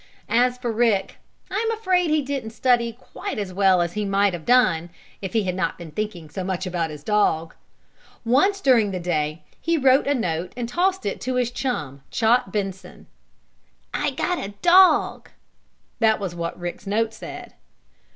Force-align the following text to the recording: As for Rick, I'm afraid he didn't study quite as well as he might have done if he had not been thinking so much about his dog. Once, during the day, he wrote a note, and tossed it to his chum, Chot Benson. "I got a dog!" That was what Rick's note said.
As 0.29 0.57
for 0.57 0.71
Rick, 0.71 1.17
I'm 1.51 1.71
afraid 1.73 2.09
he 2.09 2.23
didn't 2.23 2.49
study 2.49 2.91
quite 2.99 3.37
as 3.37 3.53
well 3.53 3.81
as 3.83 3.93
he 3.93 4.03
might 4.03 4.33
have 4.33 4.47
done 4.47 4.89
if 5.21 5.33
he 5.33 5.43
had 5.43 5.53
not 5.53 5.77
been 5.77 5.91
thinking 5.91 6.27
so 6.27 6.43
much 6.43 6.65
about 6.65 6.89
his 6.89 7.03
dog. 7.03 7.53
Once, 8.25 8.61
during 8.61 8.89
the 8.89 8.99
day, 8.99 9.43
he 9.61 9.77
wrote 9.77 10.07
a 10.07 10.15
note, 10.15 10.53
and 10.57 10.67
tossed 10.67 11.05
it 11.05 11.21
to 11.21 11.35
his 11.35 11.51
chum, 11.51 12.01
Chot 12.09 12.51
Benson. 12.51 13.05
"I 13.93 14.09
got 14.09 14.43
a 14.43 14.55
dog!" 14.63 15.29
That 15.99 16.19
was 16.19 16.33
what 16.33 16.59
Rick's 16.59 16.87
note 16.87 17.13
said. 17.13 17.53